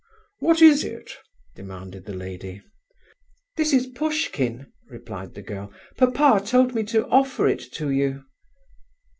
"What 0.39 0.63
is 0.63 0.83
it?" 0.83 1.15
demanded 1.53 2.05
the 2.05 2.15
lady. 2.15 2.63
"This 3.55 3.71
is 3.71 3.85
Pushkin," 3.85 4.65
replied 4.89 5.35
the 5.35 5.43
girl. 5.43 5.71
"Papa 5.95 6.41
told 6.43 6.73
me 6.73 6.81
to 6.85 7.05
offer 7.09 7.47
it 7.47 7.59
to 7.73 7.91
you." 7.91 8.23